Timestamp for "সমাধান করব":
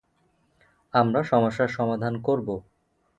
1.69-2.47